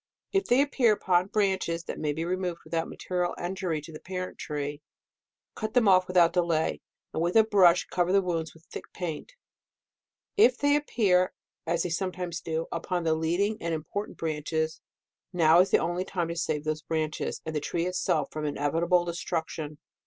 If 0.33 0.45
they 0.45 0.63
appear 0.63 0.93
upon 0.93 1.27
branches 1.27 1.83
that 1.83 1.99
may 1.99 2.11
be 2.11 2.25
removed 2.25 2.61
without 2.63 2.87
material 2.87 3.35
injury 3.39 3.81
to 3.81 3.91
the 3.93 3.99
parent 3.99 4.39
tree, 4.39 4.81
cut 5.53 5.75
them 5.75 5.87
off 5.87 6.07
without 6.07 6.33
delay, 6.33 6.81
and 7.13 7.21
with 7.21 7.35
a 7.37 7.43
brush 7.43 7.85
cover 7.85 8.11
the 8.11 8.23
wounds 8.23 8.55
with 8.55 8.63
thick 8.65 8.85
paint. 8.93 9.33
If 10.37 10.57
they 10.57 10.75
appear, 10.75 11.33
as 11.67 11.83
they 11.83 11.89
sometimes 11.91 12.41
do, 12.41 12.65
upon 12.71 13.03
the 13.03 13.13
leading 13.13 13.61
and 13.61 13.75
important 13.75 14.17
branches, 14.17 14.81
now 15.31 15.59
is 15.59 15.69
the 15.69 15.77
only 15.77 16.03
time 16.03 16.29
to 16.29 16.35
save 16.35 16.63
those 16.63 16.81
branches, 16.81 17.39
and 17.45 17.55
the 17.55 17.59
tree 17.59 17.85
itself, 17.85 18.31
from 18.31 18.45
inevitable 18.47 19.05
destruction. 19.05 19.77